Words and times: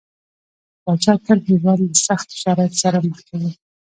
پاچا 0.83 1.13
تل 1.25 1.39
هيواد 1.47 1.79
له 1.85 1.93
سختو 2.07 2.39
شرايطو 2.43 2.79
سره 2.83 2.97
مخ 3.07 3.19
کوي. 3.29 3.51